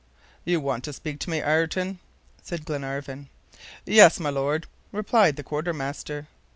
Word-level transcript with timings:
"You 0.45 0.59
wanted 0.59 0.85
to 0.85 0.93
speak 0.93 1.19
to 1.19 1.29
me, 1.29 1.43
Ayrton?" 1.43 1.99
said 2.41 2.65
Glenarvan. 2.65 3.29
"Yes, 3.85 4.19
my 4.19 4.31
Lord," 4.31 4.65
replied 4.91 5.35
the 5.35 5.43
quartermaster. 5.43 6.27